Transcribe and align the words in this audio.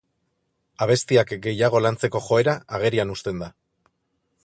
Abestiak 0.85 1.35
gehiago 1.45 1.83
lantzeko 1.87 2.25
joera 2.31 2.59
agerian 2.79 3.15
uzten 3.19 3.45
da. 3.45 3.55